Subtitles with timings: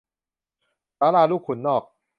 [0.99, 1.83] ศาลาลูกขุนนอก